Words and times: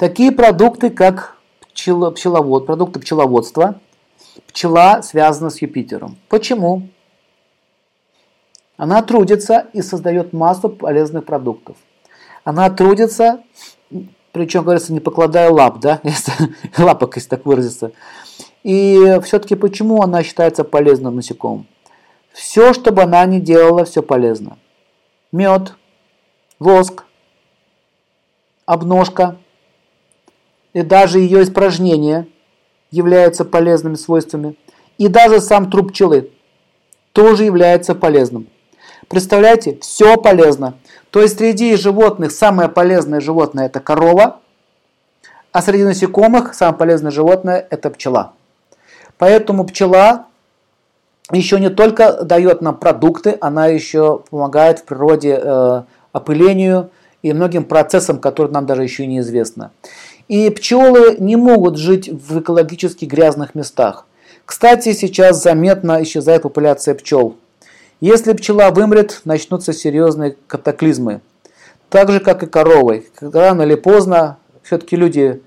Такие 0.00 0.32
продукты, 0.32 0.88
как 0.88 1.36
пчело, 1.60 2.10
пчеловод, 2.10 2.64
продукты 2.64 3.00
пчеловодства, 3.00 3.78
пчела 4.46 5.02
связана 5.02 5.50
с 5.50 5.60
Юпитером. 5.60 6.16
Почему? 6.30 6.88
Она 8.78 9.02
трудится 9.02 9.66
и 9.74 9.82
создает 9.82 10.32
массу 10.32 10.70
полезных 10.70 11.26
продуктов. 11.26 11.76
Она 12.44 12.70
трудится, 12.70 13.42
причем, 14.32 14.62
говорится, 14.62 14.94
не 14.94 15.00
покладая 15.00 15.50
лап, 15.50 15.80
да, 15.80 16.00
лапок, 16.78 17.16
если 17.16 17.28
так 17.28 17.44
выразиться. 17.44 17.92
И 18.62 19.20
все-таки 19.22 19.54
почему 19.54 20.00
она 20.00 20.22
считается 20.22 20.64
полезным 20.64 21.16
насекомым? 21.16 21.66
Все, 22.32 22.72
что 22.72 22.90
бы 22.90 23.02
она 23.02 23.26
ни 23.26 23.38
делала, 23.38 23.84
все 23.84 24.02
полезно. 24.02 24.56
Мед, 25.30 25.74
воск, 26.58 27.04
обножка 28.64 29.36
и 30.72 30.82
даже 30.82 31.18
ее 31.18 31.42
испражнения 31.42 32.26
являются 32.90 33.44
полезными 33.44 33.94
свойствами. 33.94 34.56
И 34.98 35.08
даже 35.08 35.40
сам 35.40 35.70
труп 35.70 35.92
пчелы 35.92 36.30
тоже 37.12 37.44
является 37.44 37.94
полезным. 37.94 38.48
Представляете, 39.08 39.78
все 39.80 40.16
полезно. 40.16 40.74
То 41.10 41.20
есть 41.20 41.38
среди 41.38 41.74
животных 41.76 42.30
самое 42.30 42.68
полезное 42.68 43.20
животное 43.20 43.66
это 43.66 43.80
корова, 43.80 44.40
а 45.52 45.62
среди 45.62 45.84
насекомых 45.84 46.54
самое 46.54 46.78
полезное 46.78 47.10
животное 47.10 47.66
это 47.70 47.90
пчела. 47.90 48.34
Поэтому 49.18 49.64
пчела 49.64 50.26
еще 51.32 51.60
не 51.60 51.70
только 51.70 52.24
дает 52.24 52.60
нам 52.60 52.76
продукты, 52.76 53.36
она 53.40 53.66
еще 53.66 54.22
помогает 54.30 54.80
в 54.80 54.84
природе 54.84 55.40
э, 55.42 55.82
опылению 56.12 56.90
и 57.22 57.32
многим 57.32 57.64
процессам, 57.64 58.18
которые 58.18 58.52
нам 58.52 58.66
даже 58.66 58.82
еще 58.82 59.06
неизвестны. 59.06 59.70
И 60.30 60.48
пчелы 60.50 61.16
не 61.18 61.34
могут 61.34 61.76
жить 61.76 62.08
в 62.08 62.38
экологически 62.38 63.04
грязных 63.04 63.56
местах. 63.56 64.06
Кстати, 64.46 64.92
сейчас 64.92 65.42
заметно 65.42 66.00
исчезает 66.04 66.42
популяция 66.42 66.94
пчел. 66.94 67.34
Если 68.00 68.32
пчела 68.34 68.70
вымрет, 68.70 69.22
начнутся 69.24 69.72
серьезные 69.72 70.36
катаклизмы. 70.46 71.20
Так 71.88 72.12
же, 72.12 72.20
как 72.20 72.44
и 72.44 72.46
коровы. 72.46 73.08
Рано 73.20 73.62
или 73.62 73.74
поздно 73.74 74.38
все-таки 74.62 74.94
люди 74.94 75.42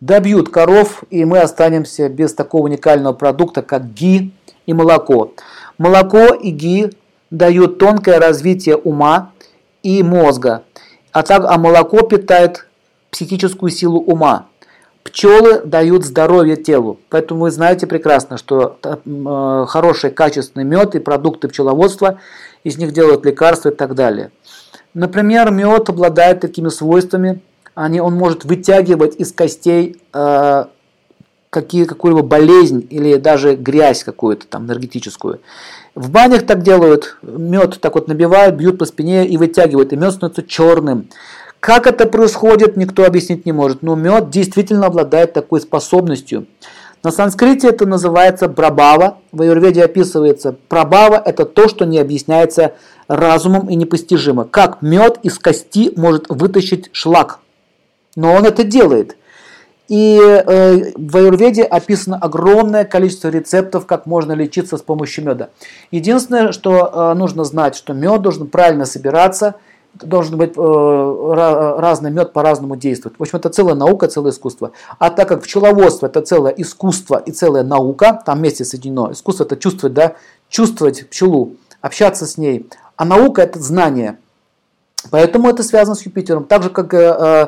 добьют 0.00 0.48
коров, 0.48 1.04
и 1.10 1.26
мы 1.26 1.40
останемся 1.40 2.08
без 2.08 2.32
такого 2.32 2.64
уникального 2.64 3.12
продукта, 3.12 3.60
как 3.60 3.92
ги 3.92 4.32
и 4.64 4.72
молоко. 4.72 5.34
Молоко 5.76 6.32
и 6.32 6.52
ги 6.52 6.90
дают 7.30 7.78
тонкое 7.78 8.18
развитие 8.18 8.76
ума 8.76 9.32
и 9.82 10.02
мозга, 10.02 10.62
а, 11.12 11.22
так, 11.22 11.44
а 11.44 11.58
молоко 11.58 12.00
питает 12.00 12.66
психическую 13.12 13.70
силу 13.70 14.00
ума. 14.00 14.46
Пчелы 15.04 15.60
дают 15.64 16.04
здоровье 16.04 16.56
телу, 16.56 16.98
поэтому 17.10 17.42
вы 17.42 17.50
знаете 17.50 17.86
прекрасно, 17.86 18.38
что 18.38 18.78
э, 18.82 19.64
хороший 19.68 20.10
качественный 20.10 20.64
мед 20.64 20.94
и 20.94 21.00
продукты 21.00 21.48
пчеловодства, 21.48 22.18
из 22.64 22.78
них 22.78 22.92
делают 22.92 23.24
лекарства 23.24 23.70
и 23.70 23.74
так 23.74 23.94
далее. 23.94 24.30
Например, 24.94 25.50
мед 25.50 25.88
обладает 25.88 26.40
такими 26.40 26.68
свойствами, 26.68 27.40
они, 27.74 28.00
он 28.00 28.14
может 28.14 28.44
вытягивать 28.44 29.16
из 29.16 29.32
костей 29.32 30.00
э, 30.12 30.64
какие, 31.50 31.84
какую-либо 31.84 32.22
болезнь 32.22 32.86
или 32.88 33.16
даже 33.16 33.56
грязь 33.56 34.04
какую-то 34.04 34.46
там 34.46 34.66
энергетическую. 34.66 35.40
В 35.94 36.10
банях 36.10 36.46
так 36.46 36.62
делают, 36.62 37.18
мед 37.22 37.78
так 37.80 37.94
вот 37.94 38.08
набивают, 38.08 38.54
бьют 38.54 38.78
по 38.78 38.86
спине 38.86 39.26
и 39.26 39.36
вытягивают, 39.36 39.92
и 39.92 39.96
мед 39.96 40.12
становится 40.12 40.42
черным. 40.42 41.08
Как 41.62 41.86
это 41.86 42.06
происходит, 42.06 42.76
никто 42.76 43.04
объяснить 43.04 43.46
не 43.46 43.52
может. 43.52 43.82
Но 43.82 43.94
мед 43.94 44.30
действительно 44.30 44.86
обладает 44.86 45.32
такой 45.32 45.60
способностью. 45.60 46.46
На 47.04 47.12
санскрите 47.12 47.68
это 47.68 47.86
называется 47.86 48.48
брабава. 48.48 49.18
В 49.30 49.42
аюрведе 49.42 49.84
описывается 49.84 50.56
прабава– 50.66 51.22
это 51.24 51.44
то, 51.44 51.68
что 51.68 51.84
не 51.84 52.00
объясняется 52.00 52.72
разумом 53.06 53.70
и 53.70 53.76
непостижимо. 53.76 54.42
Как 54.44 54.82
мед 54.82 55.20
из 55.22 55.38
кости 55.38 55.92
может 55.94 56.24
вытащить 56.28 56.90
шлак. 56.90 57.38
Но 58.16 58.32
он 58.32 58.44
это 58.44 58.64
делает. 58.64 59.16
И 59.86 60.18
э, 60.20 60.92
в 60.96 61.16
аюрведе 61.16 61.62
описано 61.62 62.16
огромное 62.16 62.84
количество 62.84 63.28
рецептов, 63.28 63.86
как 63.86 64.06
можно 64.06 64.32
лечиться 64.32 64.76
с 64.78 64.82
помощью 64.82 65.26
меда. 65.26 65.50
Единственное, 65.92 66.50
что 66.50 66.90
э, 66.92 67.14
нужно 67.16 67.44
знать, 67.44 67.76
что 67.76 67.92
мед 67.92 68.20
должен 68.20 68.48
правильно 68.48 68.84
собираться– 68.84 69.54
должен 69.94 70.36
быть 70.38 70.52
э, 70.56 71.74
разный 71.78 72.10
мед 72.10 72.32
по-разному 72.32 72.76
действует. 72.76 73.14
В 73.18 73.22
общем, 73.22 73.38
это 73.38 73.50
целая 73.50 73.74
наука, 73.74 74.08
целое 74.08 74.32
искусство. 74.32 74.72
А 74.98 75.10
так 75.10 75.28
как 75.28 75.42
пчеловодство 75.42 76.06
это 76.06 76.22
целое 76.22 76.52
искусство 76.52 77.22
и 77.24 77.30
целая 77.30 77.62
наука, 77.62 78.22
там 78.24 78.38
вместе 78.38 78.64
соединено. 78.64 79.12
Искусство 79.12 79.44
это 79.44 79.56
чувствовать, 79.56 79.94
да, 79.94 80.14
чувствовать 80.48 81.08
пчелу, 81.08 81.56
общаться 81.80 82.26
с 82.26 82.38
ней. 82.38 82.68
А 82.96 83.04
наука 83.04 83.42
это 83.42 83.58
знание. 83.60 84.18
Поэтому 85.10 85.48
это 85.48 85.62
связано 85.62 85.94
с 85.94 86.06
Юпитером. 86.06 86.44
Так 86.44 86.62
же, 86.62 86.70
как 86.70 86.94
э, 86.94 86.98
э 86.98 87.46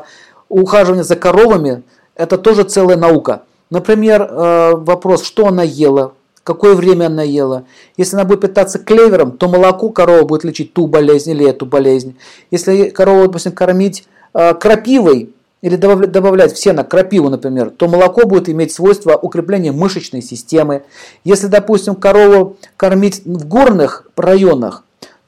ухаживание 0.48 1.04
за 1.04 1.16
коровами, 1.16 1.82
это 2.14 2.38
тоже 2.38 2.64
целая 2.64 2.96
наука. 2.96 3.42
Например, 3.70 4.22
э, 4.22 4.74
вопрос, 4.76 5.24
что 5.24 5.46
она 5.48 5.62
ела, 5.62 6.12
какое 6.44 6.74
время 6.74 7.06
она 7.06 7.22
ела. 7.22 7.64
Если 7.96 8.14
она 8.14 8.24
будет 8.24 8.42
питаться 8.42 8.78
клевером, 8.78 9.32
то 9.32 9.48
молоко 9.48 9.88
корова 9.88 10.24
будет 10.24 10.44
лечить 10.44 10.74
ту 10.74 10.86
болезнь 10.86 11.30
или 11.30 11.48
эту 11.48 11.66
болезнь. 11.66 12.16
Если 12.50 12.90
корову, 12.90 13.22
допустим, 13.24 13.52
кормить 13.52 14.04
э, 14.34 14.54
крапивой 14.54 15.30
или 15.62 15.76
добавлять, 15.76 16.52
в 16.52 16.58
сено 16.58 16.84
крапиву, 16.84 17.30
например, 17.30 17.70
то 17.70 17.88
молоко 17.88 18.26
будет 18.26 18.50
иметь 18.50 18.72
свойство 18.72 19.16
укрепления 19.16 19.72
мышечной 19.72 20.20
системы. 20.20 20.82
Если, 21.24 21.46
допустим, 21.46 21.94
корову 21.94 22.58
кормить 22.76 23.22
в 23.24 23.48
горных 23.48 24.06
районах, 24.14 24.84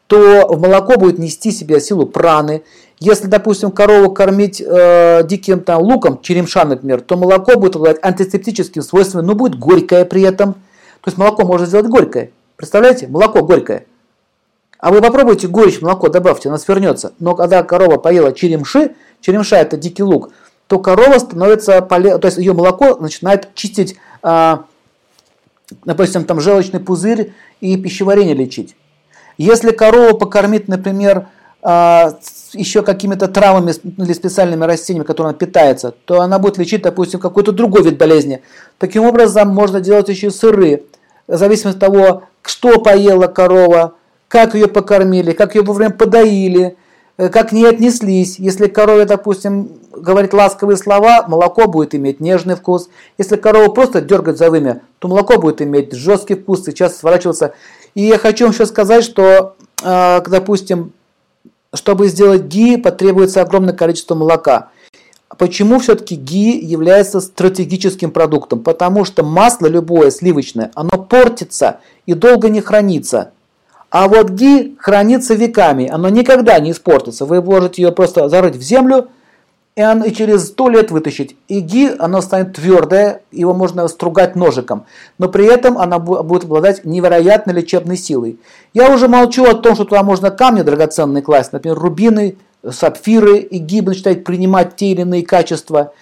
то 0.06 0.46
молоко 0.56 0.98
будет 0.98 1.18
нести 1.18 1.50
себе 1.50 1.80
силу 1.80 2.06
праны. 2.06 2.62
Если, 3.00 3.26
допустим, 3.26 3.70
корову 3.70 4.12
кормить 4.12 4.62
э, 4.64 5.22
диким 5.26 5.60
там, 5.60 5.80
луком, 5.80 6.20
черемша, 6.20 6.66
например, 6.66 7.00
то 7.00 7.16
молоко 7.16 7.58
будет 7.58 7.76
обладать 7.76 8.04
антисептическим 8.04 8.82
свойством, 8.82 9.24
но 9.24 9.34
будет 9.34 9.58
горькое 9.58 10.04
при 10.04 10.20
этом– 10.20 10.56
то 11.06 11.10
есть 11.10 11.18
молоко 11.18 11.44
можно 11.44 11.66
сделать 11.66 11.86
горькое. 11.86 12.32
Представляете? 12.56 13.06
Молоко 13.06 13.44
горькое. 13.44 13.86
А 14.80 14.90
вы 14.90 15.00
попробуйте 15.00 15.46
горечь 15.46 15.80
молоко 15.80 16.08
добавьте, 16.08 16.48
оно 16.48 16.58
свернется. 16.58 17.12
Но 17.20 17.36
когда 17.36 17.62
корова 17.62 17.96
поела 17.96 18.32
черемши, 18.32 18.96
черемша 19.20 19.58
это 19.58 19.76
дикий 19.76 20.02
лук, 20.02 20.32
то 20.66 20.80
корова 20.80 21.20
становится 21.20 21.80
полезной, 21.80 22.20
то 22.20 22.26
есть 22.26 22.38
ее 22.38 22.54
молоко 22.54 22.96
начинает 22.96 23.54
чистить, 23.54 23.94
а, 24.20 24.64
допустим, 25.84 26.24
там 26.24 26.40
желчный 26.40 26.80
пузырь 26.80 27.34
и 27.60 27.76
пищеварение 27.76 28.34
лечить. 28.34 28.74
Если 29.38 29.70
корову 29.70 30.18
покормить, 30.18 30.66
например, 30.66 31.28
а, 31.62 32.18
еще 32.52 32.82
какими-то 32.82 33.28
травами 33.28 33.72
или 34.02 34.12
специальными 34.12 34.64
растениями, 34.64 35.06
которыми 35.06 35.30
она 35.30 35.38
питается, 35.38 35.94
то 36.04 36.20
она 36.20 36.40
будет 36.40 36.58
лечить, 36.58 36.82
допустим, 36.82 37.20
какой-то 37.20 37.52
другой 37.52 37.84
вид 37.84 37.96
болезни. 37.96 38.42
Таким 38.78 39.04
образом, 39.04 39.50
можно 39.50 39.80
делать 39.80 40.08
еще 40.08 40.32
сыры, 40.32 40.82
в 41.28 41.36
зависимости 41.36 41.78
от 41.78 41.80
того, 41.80 42.22
что 42.42 42.80
поела 42.80 43.26
корова, 43.26 43.94
как 44.28 44.54
ее 44.54 44.68
покормили, 44.68 45.32
как 45.32 45.54
ее 45.54 45.62
вовремя 45.62 45.90
подоили, 45.90 46.76
э, 47.16 47.28
как 47.28 47.50
к 47.50 47.52
ней 47.52 47.68
отнеслись. 47.68 48.38
Если 48.38 48.66
корове, 48.66 49.04
допустим, 49.04 49.70
говорить 49.92 50.32
ласковые 50.32 50.76
слова, 50.76 51.24
молоко 51.26 51.66
будет 51.66 51.94
иметь 51.94 52.20
нежный 52.20 52.54
вкус. 52.54 52.88
Если 53.18 53.36
корову 53.36 53.72
просто 53.72 54.00
дергать 54.00 54.38
за 54.38 54.50
вымя, 54.50 54.82
то 54.98 55.08
молоко 55.08 55.38
будет 55.38 55.62
иметь 55.62 55.92
жесткий 55.92 56.34
вкус, 56.34 56.64
сейчас 56.64 56.98
сворачиваться. 56.98 57.54
И 57.94 58.02
я 58.02 58.18
хочу 58.18 58.44
вам 58.44 58.52
еще 58.52 58.66
сказать, 58.66 59.04
что, 59.04 59.56
э, 59.82 60.20
допустим, 60.28 60.92
чтобы 61.74 62.08
сделать 62.08 62.42
ги, 62.42 62.76
потребуется 62.76 63.42
огромное 63.42 63.74
количество 63.74 64.14
молока. 64.14 64.70
Почему 65.38 65.78
все-таки 65.78 66.14
ги 66.14 66.58
является 66.58 67.20
стратегическим 67.20 68.10
продуктом? 68.10 68.60
Потому 68.60 69.04
что 69.04 69.22
масло 69.22 69.66
любое 69.66 70.10
сливочное, 70.10 70.70
оно 70.74 71.02
портится 71.02 71.80
и 72.06 72.14
долго 72.14 72.48
не 72.48 72.60
хранится. 72.60 73.32
А 73.90 74.08
вот 74.08 74.30
ги 74.30 74.76
хранится 74.78 75.34
веками, 75.34 75.88
оно 75.88 76.08
никогда 76.08 76.58
не 76.58 76.72
испортится. 76.72 77.24
Вы 77.24 77.42
можете 77.42 77.82
ее 77.82 77.92
просто 77.92 78.28
зарыть 78.28 78.56
в 78.56 78.62
землю 78.62 79.08
и, 79.76 79.82
он, 79.82 80.02
и 80.02 80.12
через 80.12 80.46
сто 80.46 80.70
лет 80.70 80.90
вытащить. 80.90 81.36
И 81.48 81.60
ги, 81.60 81.92
оно 81.98 82.22
станет 82.22 82.54
твердое, 82.54 83.20
его 83.30 83.52
можно 83.52 83.86
стругать 83.88 84.34
ножиком. 84.34 84.86
Но 85.18 85.28
при 85.28 85.44
этом 85.44 85.76
она 85.76 85.98
будет 85.98 86.44
обладать 86.44 86.84
невероятной 86.84 87.54
лечебной 87.54 87.98
силой. 87.98 88.40
Я 88.72 88.90
уже 88.90 89.06
молчу 89.06 89.44
о 89.44 89.54
том, 89.54 89.74
что 89.74 89.84
туда 89.84 90.02
можно 90.02 90.30
камни 90.30 90.62
драгоценные 90.62 91.22
класть, 91.22 91.52
например, 91.52 91.78
рубины, 91.78 92.36
сапфиры 92.70 93.38
и 93.38 93.58
гибы 93.58 93.90
начинают 93.90 94.24
принимать 94.24 94.76
те 94.76 94.86
или 94.86 95.02
иные 95.02 95.24
качества. 95.24 95.92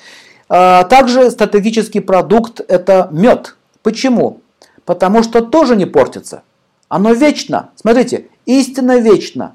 А, 0.49 0.85
также 0.85 1.31
стратегический 1.31 2.01
продукт– 2.01 2.61
это 2.69 3.09
мед. 3.11 3.57
Почему? 3.83 4.41
Потому 4.85 5.23
что 5.23 5.41
тоже 5.41 5.77
не 5.77 5.87
портится. 5.87 6.43
Оно 6.89 7.13
вечно. 7.13 7.71
Смотрите, 7.77 8.29
истина 8.47 8.99
вечна. 8.99 9.55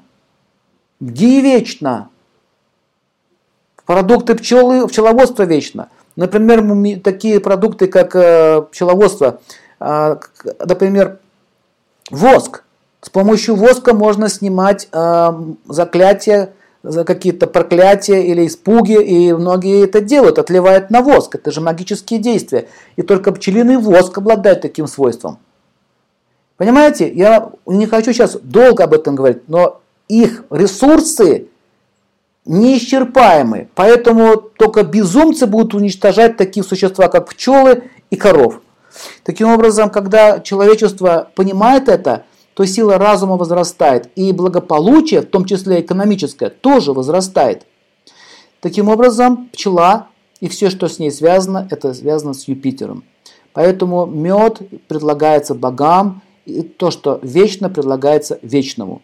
Ги 1.00 1.40
вечно. 1.40 2.10
Продукты 3.86 4.34
пчелы, 4.34 4.86
пчеловодства 4.86 5.44
вечно. 5.44 5.88
Например, 6.16 7.00
такие 7.00 7.40
продукты, 7.40 7.86
как 7.86 8.14
э, 8.14 8.62
пчеловодство, 8.70 9.40
э, 9.80 10.16
например, 10.58 11.18
воск. 12.10 12.64
С 13.00 13.08
помощью 13.08 13.54
воска 13.54 13.94
можно 13.94 14.28
снимать 14.28 14.88
э, 14.92 15.30
заклятия, 15.66 16.46
за 16.46 16.59
какие-то 16.82 17.46
проклятия 17.46 18.24
или 18.24 18.46
испуги, 18.46 19.00
и 19.02 19.32
многие 19.32 19.84
это 19.84 20.00
делают, 20.00 20.38
отливают 20.38 20.90
на 20.90 21.02
воск. 21.02 21.34
Это 21.34 21.50
же 21.50 21.60
магические 21.60 22.20
действия. 22.20 22.68
И 22.96 23.02
только 23.02 23.32
пчелиный 23.32 23.76
воск 23.76 24.16
обладает 24.18 24.62
таким 24.62 24.86
свойством. 24.86 25.38
Понимаете, 26.56 27.10
я 27.10 27.50
не 27.66 27.86
хочу 27.86 28.12
сейчас 28.12 28.36
долго 28.42 28.84
об 28.84 28.94
этом 28.94 29.14
говорить, 29.14 29.48
но 29.48 29.80
их 30.08 30.44
ресурсы 30.50 31.46
неисчерпаемы. 32.44 33.68
Поэтому 33.74 34.36
только 34.36 34.82
безумцы 34.82 35.46
будут 35.46 35.74
уничтожать 35.74 36.36
такие 36.36 36.64
существа, 36.64 37.08
как 37.08 37.28
пчелы 37.28 37.84
и 38.10 38.16
коров. 38.16 38.60
Таким 39.22 39.48
образом, 39.48 39.88
когда 39.90 40.40
человечество 40.40 41.30
понимает 41.34 41.88
это, 41.88 42.24
то 42.54 42.64
сила 42.66 42.98
разума 42.98 43.36
возрастает, 43.36 44.10
и 44.16 44.32
благополучие, 44.32 45.22
в 45.22 45.26
том 45.26 45.44
числе 45.44 45.80
экономическое, 45.80 46.50
тоже 46.50 46.92
возрастает. 46.92 47.66
Таким 48.60 48.88
образом, 48.88 49.48
пчела 49.52 50.08
и 50.40 50.48
все, 50.48 50.70
что 50.70 50.88
с 50.88 50.98
ней 50.98 51.10
связано, 51.10 51.66
это 51.70 51.94
связано 51.94 52.34
с 52.34 52.48
Юпитером. 52.48 53.04
Поэтому 53.52 54.06
мед 54.06 54.60
предлагается 54.88 55.54
богам, 55.54 56.22
и 56.46 56.62
то, 56.62 56.90
что 56.90 57.20
вечно 57.22 57.68
предлагается 57.68 58.38
вечному. 58.42 59.02